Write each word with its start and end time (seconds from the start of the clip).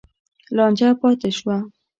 لانجه 0.55 0.89
پاتې 0.99 1.29
شوه. 1.37 1.57